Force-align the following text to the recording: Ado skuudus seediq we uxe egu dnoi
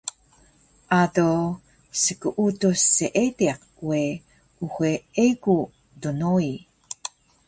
Ado 0.99 1.25
skuudus 2.03 2.81
seediq 2.93 3.59
we 3.89 4.01
uxe 4.65 4.91
egu 5.25 5.59
dnoi 6.01 6.51